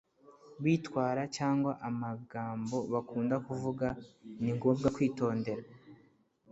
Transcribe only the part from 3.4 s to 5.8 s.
kuvuga. ni ngombwa kwitondera